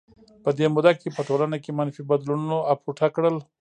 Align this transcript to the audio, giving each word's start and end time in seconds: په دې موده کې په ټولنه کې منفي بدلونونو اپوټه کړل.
په 0.43 0.49
دې 0.57 0.65
موده 0.73 0.91
کې 0.99 1.07
په 1.15 1.21
ټولنه 1.27 1.57
کې 1.63 1.71
منفي 1.77 2.03
بدلونونو 2.09 2.57
اپوټه 2.73 3.07
کړل. 3.15 3.35